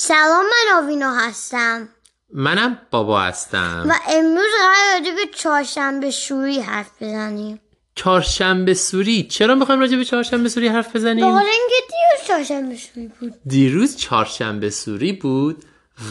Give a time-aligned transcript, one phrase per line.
[0.00, 1.88] سلام من آوینا هستم.
[2.32, 3.86] منم بابا هستم.
[3.88, 7.60] و امروز قرار راجع به چهارشنبه شوری حرف بزنیم.
[7.94, 13.12] چهارشنبه سوری؟ چرا می‌خوایم راجع به چهارشنبه سوری حرف بزنیم؟ بخاطر اینکه دیروز چهارشنبه شوری
[13.20, 13.34] بود.
[13.46, 15.64] دیروز چهارشنبه سوری بود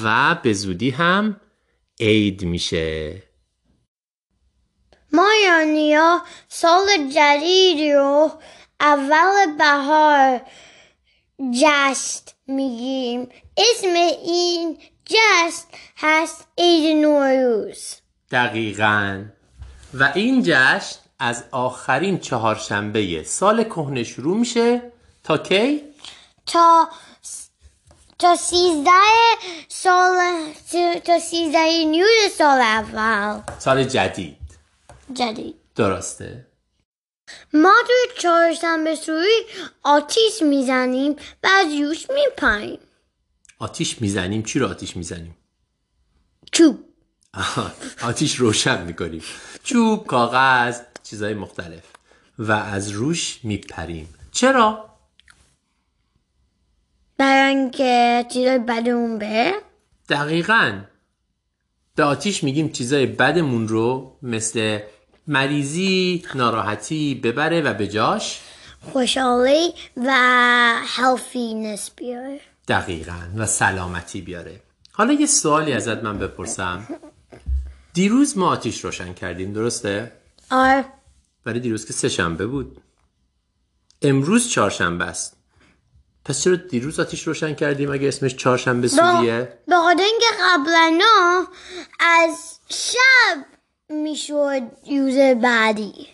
[0.03, 1.41] و به زودی هم
[1.99, 3.23] عید میشه.
[5.13, 8.31] ما ایرانیا سال جدید رو
[8.79, 10.41] اول بهار
[11.39, 13.93] جشن میگیم اسم
[14.23, 15.65] این جشن
[15.97, 17.95] هست عید نوروز.
[18.31, 19.23] دقیقا.
[19.93, 24.81] و این جشن از آخرین چهارشنبه سال کهنه شروع میشه.
[25.23, 25.81] تا کی؟
[26.45, 26.89] تا
[28.19, 28.91] تا سیزده
[29.67, 30.17] سال
[31.05, 33.41] تا سیزده نیوز سال اول.
[33.59, 34.37] سال جدید.
[35.13, 35.55] جدید.
[35.75, 36.48] درسته.
[37.53, 39.45] ما توی چهارشنبه سوری
[39.83, 42.79] آتیش می‌زنیم و از یوش میپاییم.
[43.59, 45.35] آتیش می‌زنیم؟ چی رو آتیش می‌زنیم؟
[46.51, 46.85] چوب.
[48.01, 49.23] آتیش روشن می‌کنیم.
[49.63, 51.83] چوب کاغذ چیزهای مختلف.
[52.39, 54.13] و از روش میپریم.
[54.31, 54.89] چرا؟
[57.17, 59.53] برای اینکه چیزای بدمون بره.
[60.09, 60.81] دقیقا.
[61.95, 64.79] به آتیش میگیم چیزای بدمون رو مثل
[65.29, 68.41] مریضی ناراحتی ببره و به جاش.
[68.93, 70.13] خوشحالی و
[70.85, 72.39] هلفینس بیاره.
[72.67, 74.61] دقیقا و سلامتی بیاره.
[74.91, 76.87] حالا یه سوالی ازت من بپرسم.
[77.93, 80.11] دیروز ما آتیش روشن کردیم درسته؟
[80.51, 80.85] آره.
[81.43, 82.81] برای دیروز که سه شنبه بود.
[84.01, 85.37] امروز چهارشنبه است.
[86.25, 90.99] پس چرا دیروز آتیش روشن کردیم اگه اسمش چهارشنبه سوریه؟ به خاطر اینکه قبلا
[91.99, 93.58] از شب
[93.89, 96.07] می‌شد یوز بعدی.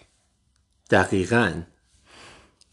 [0.91, 1.61] دقیقا.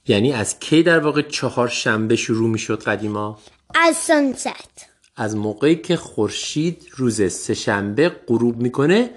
[0.07, 3.39] یعنی از کی در واقع چهارشنبه شروع می‌شد قدیما؟
[3.75, 4.87] از سنست
[5.17, 9.11] از موقعی که خورشید روز سهشنبه غروب می‌کنه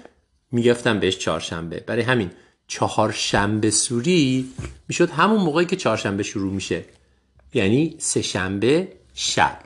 [0.52, 2.30] می‌گفتن بهش چهارشنبه برای همین
[2.66, 4.52] چهارشنبه سوری
[4.88, 6.84] می‌شد همون موقعی که چهارشنبه شروع میشه.
[7.54, 9.58] یعنی سهشنبه شب.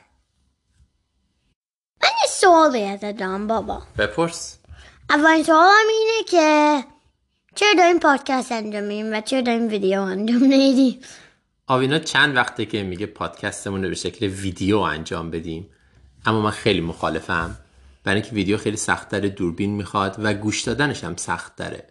[2.02, 3.82] من یه سوالی ازت بابا.
[3.98, 4.59] بپرس.
[5.10, 6.84] اولین سوالم اینه که
[7.54, 11.00] چرا داریم پادکست انجام میدیم و چرا داریم ویدیو انجام نمیدیم
[11.66, 15.66] آوینا چند وقته که میگه پادکستمون رو به شکل ویدیو انجام بدیم.
[16.26, 17.56] اما من خیلی مخالفم.
[18.04, 21.86] برای اینکه ویدیو خیلی سختتر دوربین می‌خواد و گوش دادنش هم سخت داره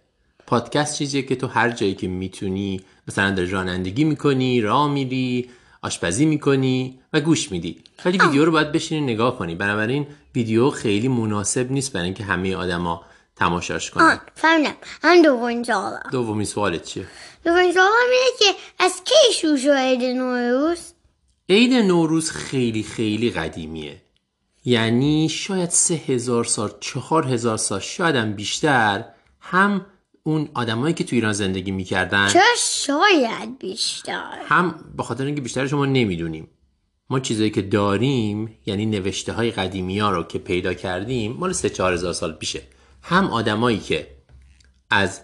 [0.48, 5.50] پادکست چیزیه که تو هر جایی که می‌تونی مثلا در رانندگی می‌کنی راه میری
[5.82, 7.84] آشپزی می‌کنی و گوش میدی.
[8.06, 9.56] ولی ویدیو رو باید بشینی نگاه کنی.
[9.56, 13.02] بنابراین ویدیو خیلی مناسب نیست برای اینکه همه آدما
[13.36, 14.20] تماشاش کنن.
[14.36, 14.74] فهمیدم.
[15.04, 16.10] هم دومین سوالم.
[16.12, 17.06] دومین سوالت چیه؟
[17.46, 20.80] دومین سوالم اینه که از کی شروع شد عید نوروز؟
[21.50, 24.02] عید نوروز خیلی خیلی قدیمیه.
[24.66, 29.06] یعنی شاید سه هزار سال چهار هزار سال شاید هم بیشتر
[29.40, 29.86] هم
[30.30, 35.68] اون آدمایی که تو ایران زندگی می‌کردن چرا شاید بیشتر؟ هم به خاطر اینکه بیشتر
[35.68, 36.48] شما نمی‌دونیم.
[37.10, 41.70] ما چیزایی که داریم یعنی نوشته های قدیمی ها رو که پیدا کردیم مال سه
[41.70, 42.62] چهار هزار سال پیشه.
[43.02, 44.08] هم آدمایی که
[44.90, 45.22] از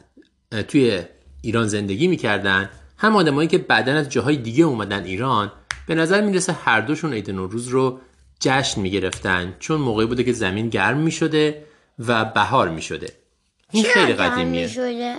[0.68, 1.02] توی
[1.42, 5.52] ایران زندگی می‌کردن هم آدمایی که بعدا از جاهای دیگه اومدن ایران
[5.88, 8.00] به نظر می‌رسه هر دوشون عید نوروز رو
[8.40, 11.66] جشن می‌گرفتن چون موقعی بوده که زمین گرم می‌شده
[12.00, 13.25] و بهار می‌شده.
[13.72, 14.68] این خیلی قدیمیه.
[14.68, 15.16] شده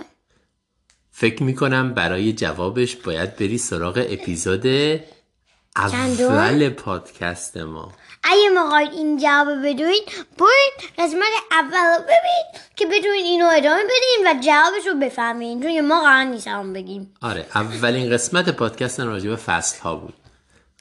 [1.11, 4.65] فکر می‌کنم برای جوابش باید بری سراغ اپیزود؟
[5.75, 7.93] اول پادکست ما.
[8.23, 10.03] اگه می‌خواید این جواب بدونید
[10.37, 15.87] برید قسمت اول رو ببین که بتونید اینو ادامه بدین و جوابش رو بفهمین چون
[15.87, 17.13] ما قرار نیست هم بگیم.
[17.21, 20.13] آره اولین قسمت پادکست راجع به فصل ها بود.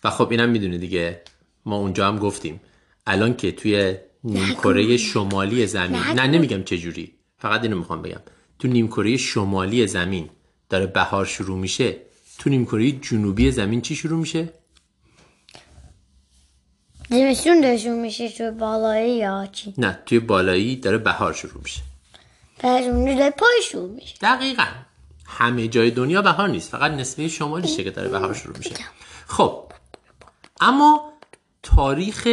[0.05, 1.22] و خب اینم می‌دونی دیگه
[1.66, 2.60] ما اونجا هم گفتیم.
[3.06, 6.03] الان که توی نیمکره شمالی زمین.
[6.03, 8.20] نه نمیگم چه جوری فقط اینو می‌خوام بگم.
[8.58, 10.30] تو نیمکره شمالی زمین
[10.69, 11.97] داره بهار شروع میشه.
[12.38, 14.48] تو نیمکره جنوبی زمین چی شروع میشه؟
[17.10, 21.81] زمستون داشتون میشه تو بالایی یا چی؟ نه توی بالایی داره بهار شروع میشه.
[22.58, 24.14] پس اونجا داره پای شروع میشه.
[24.22, 24.64] دقیقا.
[25.26, 26.70] همه جای دنیا بهار نیست.
[26.70, 28.75] فقط نصفه شمالیشه که داره بهار شروع میشه.
[29.26, 29.72] خب.
[30.61, 31.12] اما
[31.62, 32.28] تاریخ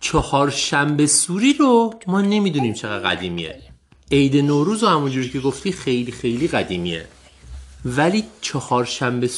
[0.00, 3.62] چهارشنبه سوری رو ما نمی‌دونیم چقدر قدیمیه.
[4.12, 7.06] عید نوروز و همونجوری که گفتی خیلی خیلی قدیمیه.
[7.84, 9.30] ولی چهارشنبه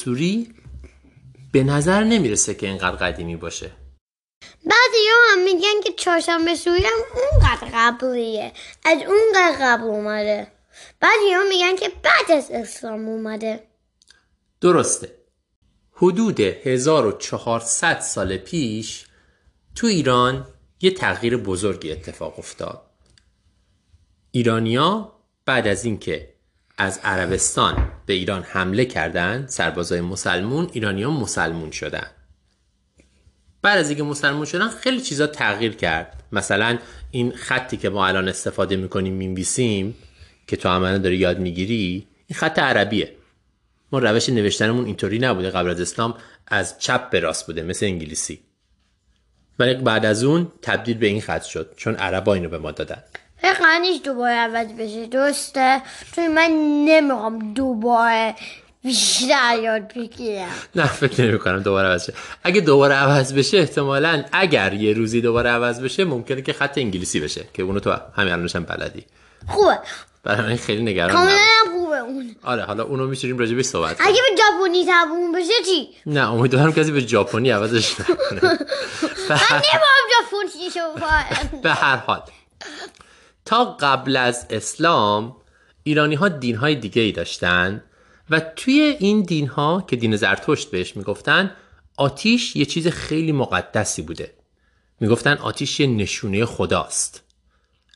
[1.52, 3.70] به نظر نمی‌رسه که اینقدر قدیمی باشه.
[4.64, 8.52] بعضی ها هم میگن که چهارشنبه سوری هم اونقدر قبلیه
[8.84, 10.46] از اونقدر قبل اومده.
[11.00, 13.66] بعضی ها میگن که بعد از اسلام اومده.
[14.60, 15.14] درسته.
[15.92, 19.06] حدود 1400 سال پیش
[19.74, 20.46] تو ایران
[20.80, 22.91] یه تغییر بزرگی اتفاق افتاد.
[24.34, 25.12] ایرانیا
[25.46, 26.28] بعد از اینکه
[26.78, 32.06] از عربستان به ایران حمله کردن سربازای مسلمون ایرانیا مسلمون شدن.
[33.62, 36.22] بعد از اینکه مسلمون شدن خیلی چیزا تغییر کرد.
[36.32, 36.78] مثلا
[37.10, 39.94] این خطی که ما الان استفاده می‌کنیم می‌نویسیم
[40.46, 43.16] که تو عملا داری یاد می‌گیری این خط عربیه.
[43.92, 45.50] ما روش نوشتنمون اینطوری نبوده.
[45.50, 46.14] قبل از اسلام
[46.46, 48.40] از چپ به راست بوده مثل انگلیسی.
[49.58, 53.02] ولی بعد از اون تبدیل به این خط شد چون عربا اینو به ما دادن.
[53.42, 55.82] قرنش دوباره عوض بشه درسته؟
[56.16, 56.50] چون من
[56.84, 58.34] نمی‌خوام دوباره
[58.84, 60.48] بیشتر یاد بگیرم.
[60.76, 62.12] نه فکر نمی کنم دوباره عوض شه.
[62.44, 67.20] اگه دوباره عوض بشه احتمالا اگر یه روزی دوباره عوض بشه ممکنه که خط انگلیسی
[67.20, 69.04] بشه که اونو تو همین الانش هم بلدی.
[69.48, 69.78] خوبه.
[70.24, 71.36] برای من خیلی نگران کاملا
[71.72, 72.36] خوبه اون.
[72.44, 74.08] آره حالا اونو می‌تونیم راجبش صحبت کنیم.
[74.10, 78.40] اگه به ژاپنی تبون بشه چی؟ نه امیدوارم کسی به ژاپنی عوضش نکنه.
[78.40, 79.82] به هر- نمی‌خوام
[80.30, 82.22] ژاپنی شو به هر حال.
[83.44, 85.36] تا قبل از اسلام
[85.82, 87.82] ایرانی ها دین های دیگه ای داشتن
[88.30, 91.50] و توی این دین ها که دین زرتشت بهش می‌گفتن
[91.96, 94.34] آتیش یه چیز خیلی مقدسی بوده.
[95.00, 97.22] می‌گفتن آتیش یه نشونه خداست.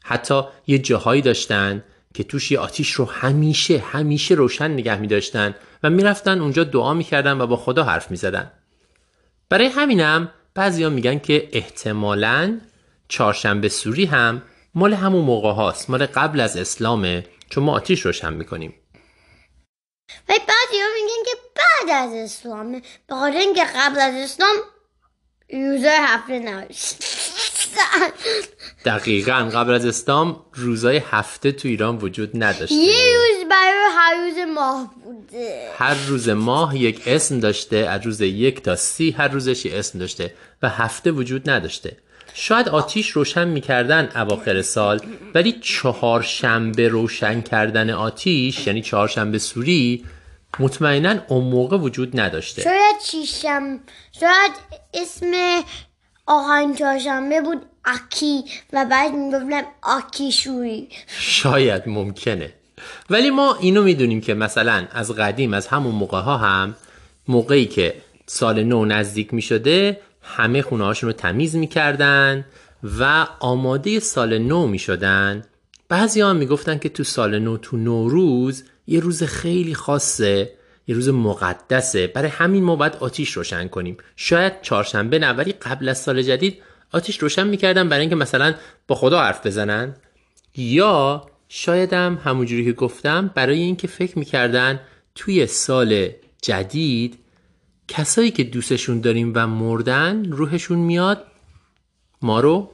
[0.03, 1.85] حتی یه جاهایی داشتن
[2.15, 6.95] که توش یه آتیش رو همیشه همیشه روشن نگه می داشتن و می‌رفتن اونجا دعا
[6.95, 8.51] می‌کردن و با خدا حرف می‌زدن.
[9.49, 12.61] برای همینم بعضیا میگن که احتمالاً
[13.09, 14.43] چهارشنبه سوری هم
[14.77, 15.91] مال همون موقع هاست.
[15.91, 18.75] مال قبل از اسلامه چون ما آتیش روشن می‌کنیم.
[20.29, 24.57] ولی بعضی ها میگن که بعد از اسلامه به خاطر اینکه قبل از اسلام
[25.53, 26.97] روزای هفته نوشت
[28.85, 29.51] دقیقا.
[29.55, 32.75] قبل از اسلام روزای هفته تو ایران وجود نداشته.
[32.75, 35.71] یه روز برای هر روز ماه بوده.
[35.79, 39.99] هر روز ماه یک اسم داشته از روز یک تا سی هر روزش یه اسم
[39.99, 41.97] داشته و هفته وجود نداشته.
[42.39, 45.01] شاید آتیش روشن می‌کردن اواخر سال
[45.35, 50.05] ولی چهارشنبه روشن کردن آتیش یعنی چهارشنبه سوری
[50.59, 52.63] مطمئنا اون موقع وجود نداشته.
[52.63, 53.81] شاید چیشم
[54.21, 54.53] شاید
[54.95, 55.33] اسم
[56.27, 62.53] آهنگ چهارشنبه بود اکی و بعد می‌گفتم آکی شوی شاید ممکنه.
[63.11, 66.77] ولی ما اینو می‌دونیم که مثلا از قدیم از همون موقع ها هم
[67.29, 67.95] موقعی که
[68.27, 72.45] سال نو نزدیک می‌شده همه خونه رو تمیز می‌کردن
[72.99, 75.45] و آماده سال نو می‌شدن.
[75.89, 80.53] بعضی ها می‌گفتن که تو سال نو تو نوروز یه روز خیلی خاصه
[80.87, 82.07] یه روز مقدسه.
[82.07, 83.97] برای همین ما باید آتیش روشن کنیم.
[84.17, 86.63] شاید چهارشنبه نه ولی قبل از سال جدید
[86.93, 88.55] آتیش روشن می‌کردن برای اینکه مثلا
[88.89, 89.95] با خدا حرف بزنن.
[90.57, 94.81] یا شایدم همونجوری که گفتم برای اینکه فکر می‌کردن
[95.15, 96.09] توی سال
[96.43, 97.19] جدید
[97.89, 101.27] کسایی که دوستشون داریم و مردن روحشون میاد
[102.23, 102.71] ما رو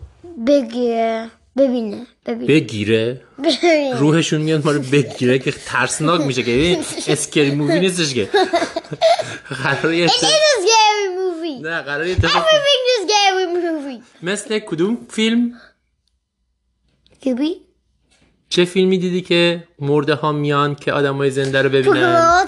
[0.47, 1.31] بگیره.
[1.57, 2.47] ببینه ببینه.
[2.47, 3.21] بگیره.
[3.39, 3.99] ببینه.
[3.99, 6.79] روحشون میاد ما رو بگیره که ترسناک میشه که.
[7.09, 8.29] اسکری مووی نیستش که.
[9.63, 11.63] قرار یه It is a scary movie.
[11.63, 14.03] نه قرار یه اتفاق Everything is a scary movie.
[14.23, 15.53] مثل کدوم فیلم?
[18.49, 22.45] چه فیلمی دیدی که مرده ها میان که آدمای زنده رو ببینن؟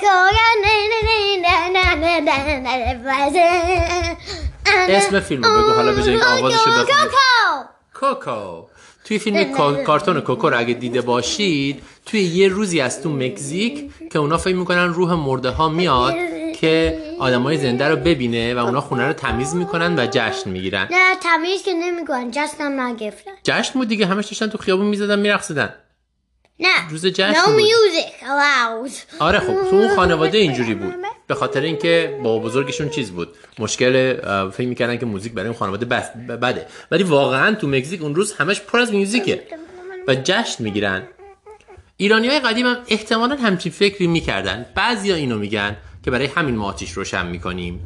[4.89, 6.87] اسم فیلم رو بگو حالا به جای آوازشو بخونی.
[7.95, 8.63] کوکو!
[9.05, 13.91] توی فیلم کا- کارتون کوکو رو اگه دیده باشید توی یه روزی از تو مکزیک
[14.13, 16.15] که اونا فکر می‌کنن روح مرده ها میاد
[16.61, 20.89] که آدمای زنده رو ببینه و اونا خونه رو تمیز می‌کنن و جشن می‌گیرن.
[20.91, 25.75] نه تمیز که نمی‌کنن جستم نگفتن جشن بود دیگه همش داشتن تو خیابون می‌زدن میرقصیدن.
[26.61, 26.89] نه.
[26.91, 27.61] روز جشن No بود.
[27.63, 28.93] music allowed.
[29.19, 30.95] آره خب تو اون خانواده اینجوری بود.
[31.27, 33.29] به خاطر اینکه بابا بزرگشون چیز بود.
[33.59, 34.15] مشکل
[34.51, 36.67] فکر می‌کردن که موزیک برای اون خانواده بس بده.
[36.91, 39.43] ولی واقعا تو مکزیک اون روز همش پر از موزیکه
[40.09, 41.03] و جشن می‌گیرن.
[41.97, 44.67] ایرانی های قدیم هم احتمالا همچین فکری می‌کردن.
[44.75, 47.81] بعضیا اینو میگن که برای همین ما آتیش روشن می‌کنیم.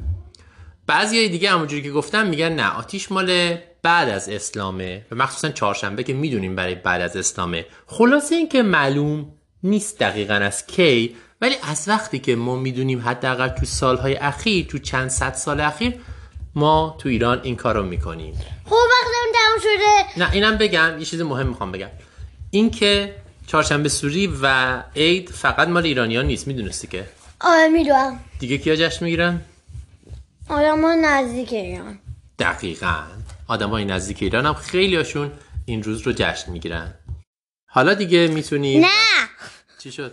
[0.87, 3.57] بعضی های دیگه همونجوری که گفتم میگن نه آتیش مال
[3.89, 7.67] بعد از اسلامه و مخصوصا چهارشنبه که می‌دونیم برای بعد از اسلامه.
[7.87, 9.27] خلاصه این که معلوم
[9.63, 14.79] نیست دقیقا از کی ولی از وقتی که ما می‌دونیم حداقل تو سالهای اخیر تو
[14.79, 15.95] چند صد سال اخیر
[16.55, 18.35] ما تو ایران این کار رو می‌کنیم.
[18.65, 20.25] خب وقتم تموم شده.
[20.25, 21.89] نه اینم بگم یه چیز مهم می‌خوام بگم.
[22.51, 23.15] این که
[23.47, 27.05] چهارشنبه سوری و عید فقط مال ایرانیان نیست می‌دونستی که؟
[27.41, 28.21] آره می‌دونم.
[28.39, 29.41] دیگه کیا جشن می‌گیرن؟
[30.49, 31.99] آدم ها نزدیک ایران.
[32.39, 32.95] دقیقا.
[33.49, 35.33] آدم های نزدیک ایران هم خیلی هاشون
[35.67, 36.95] این روز رو جشن می‌گیرن.
[37.67, 38.89] حالا دیگه می‌تونی نه.
[39.79, 40.13] چی شد؟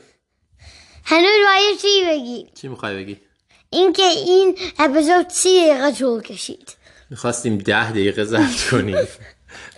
[1.03, 3.17] هنوز باید چی بگی؟ چی می‌خوای بگی؟
[3.69, 6.75] اینکه این اپیزود سی دقیقه طول کشید.
[7.09, 9.07] می‌خواستیم ده دقیقه ضبط کنیم.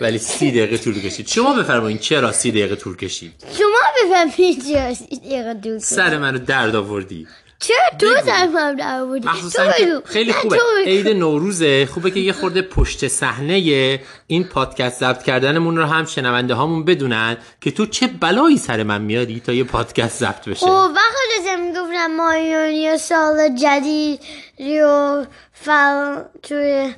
[0.02, 1.28] ولی سی دقیقه طول کشید.
[1.28, 5.80] شما بفرمایید چرا سی دقیقه طول کشید؟ شما بفهمید چرا سی دقیقه دور کنید.
[5.80, 7.28] سر منو درد آوردی.
[7.60, 10.02] چرا تو سرمم در بگو.
[10.06, 10.58] خیلی خوبه.
[10.86, 11.86] عید نوروزه.
[11.86, 17.38] خوبه که یه خورده پشت صحنه این پادکست ضبط کردنمون رو هم شنونده هامون بدونن
[17.62, 20.66] که تو چه بلایی سر من میاری تا یه پادکست ضبط بشه.
[20.66, 24.20] خب وقتی داشتم می‌گفتم مایونی سال جدید
[24.60, 26.94] رو فل توی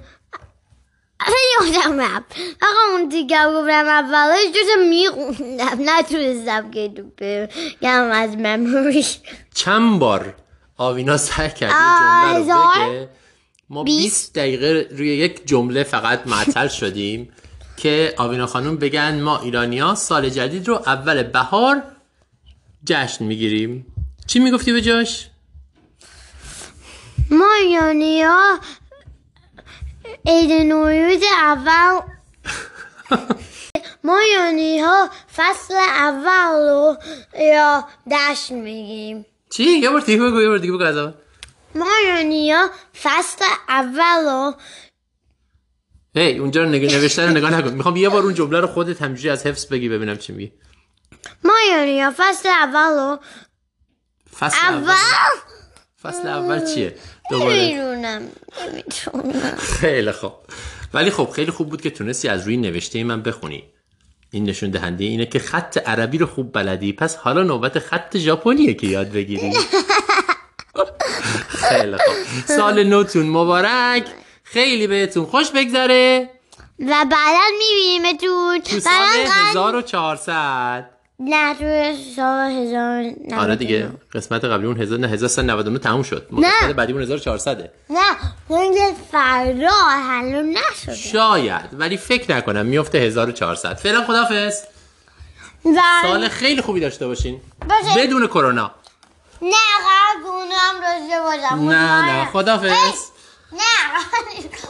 [1.62, 2.26] یادم رفت.
[2.62, 5.90] آقا اون دیگه گفتم اولش داشتم میخوندم.
[5.90, 9.06] نتونستم که تو بگم از مموری.
[9.56, 10.36] چند بار
[10.80, 13.10] آوینا سعی کرد یه جمله رو؟ بگه
[13.70, 17.34] ما بیست؟ 20 دقیقه روی یک جمله فقط معطل شدیم
[17.78, 21.84] که آوینا خانم بگن ما ایرانیا سال جدید رو اول بهار
[22.86, 23.86] جشن می‌گیریم
[24.28, 25.30] چی می‌گفتی به جاش؟
[27.32, 28.60] مایونی ها
[30.26, 32.00] عید نوروز اول
[34.04, 36.98] مایونی ها فصل اول رو
[37.40, 41.14] یا دشت میگیم چی؟ یه بار دیگه بگو یه بار دیگه بگو از اول.
[41.76, 42.70] مایونی ها
[43.02, 44.54] فصل اول رو
[46.16, 46.94] هی اونجا رو نگ...
[46.94, 47.70] نوشته رو نگاه نکن.
[47.70, 50.54] می‌خوام یه بار اون جمله رو خودت همجوری از حفظ بگی ببینم چی میگی.
[51.44, 53.20] مایونی ها فصل اول رو
[54.40, 54.94] فصل اول.
[56.02, 56.96] فصل اول چیه؟
[57.30, 58.30] دوباره.
[59.60, 60.34] خیلی خوب.
[60.94, 63.74] ولی خب خیلی خوب بود که تونستی از روی نوشته من بخونی.
[64.32, 66.94] این نشون دهنده اینه که خط عربی رو خوب بلدی.
[66.94, 69.54] پس حالا نوبت خط ژاپنیه که یاد بگیری
[71.70, 72.16] خیلی خوب.
[72.48, 74.06] سال نوتون مبارک.
[74.44, 76.30] خیلی بهتون خوش بگذره.
[76.80, 78.62] و بعدا میبینیمتون.
[78.62, 78.92] تو سال
[79.52, 83.12] 1400 نه تو سال هزار
[83.42, 86.28] آره دیگه قسمت قبلی اون 1000 نه 1399 تموم شد.
[86.32, 86.48] ما نه.
[86.62, 88.00] قسمت بعدی اون 1400 نه
[88.48, 88.76] اون
[89.12, 89.70] فردا
[90.10, 90.96] حلو نشده.
[90.96, 94.56] شاید ولی فکر نکنم میفته 1400 فعلا خدافظ
[95.66, 97.42] و سال خیلی خوبی داشته باشین.
[97.70, 98.00] باشه.
[98.08, 98.72] بدون کرونا.
[99.42, 99.50] نه
[99.84, 101.70] قرار گونه هم داشته باشم.
[101.70, 102.70] نه نه خدافظ
[103.52, 103.60] نه.